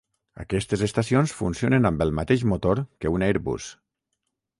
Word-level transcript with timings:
Aquestes 0.43 0.83
estacions 0.85 1.33
funcionen 1.41 1.87
amb 1.89 2.01
el 2.05 2.13
mateix 2.21 2.45
motor 2.53 2.81
que 3.05 3.13
un 3.19 3.27
Airbus. 3.27 3.69